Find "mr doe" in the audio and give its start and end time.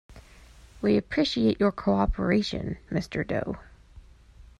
2.89-3.59